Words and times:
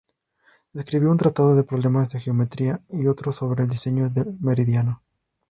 Escribió 0.73 1.11
un 1.11 1.17
tratado 1.19 1.55
de 1.55 1.63
problemas 1.63 2.09
de 2.09 2.19
geometría 2.19 2.81
y 2.89 3.05
otro 3.05 3.31
sobre 3.31 3.65
el 3.65 3.69
diseño 3.69 4.09
del 4.09 4.35
meridiano. 4.39 5.03